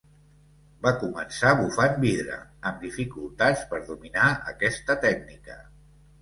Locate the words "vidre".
2.05-2.37